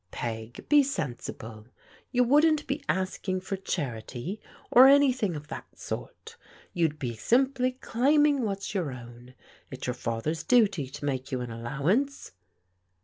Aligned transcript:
"Peg, 0.11 0.65
be 0.67 0.81
sensible. 0.81 1.67
You 2.11 2.23
wouldn't 2.23 2.65
be 2.65 2.83
asking 2.89 3.41
for 3.41 3.55
charity 3.55 4.41
or 4.71 4.87
anything 4.87 5.35
of 5.35 5.47
that 5.49 5.77
sort. 5.77 6.37
You'd 6.73 6.97
be 6.97 7.15
simply 7.15 7.73
clsuming 7.73 8.39
what's 8.41 8.73
your 8.73 8.91
own. 8.91 9.35
It's 9.69 9.85
your 9.85 9.93
father's 9.93 10.41
duty 10.43 10.87
to 10.87 11.05
make 11.05 11.31
you 11.31 11.41
an 11.41 11.51
allowance." 11.51 12.31